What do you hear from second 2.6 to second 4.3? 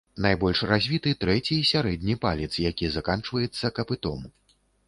які заканчваецца капытом.